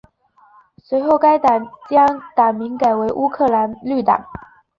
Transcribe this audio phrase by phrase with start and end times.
[0.79, 4.25] 随后该党将党名改为乌克兰绿党。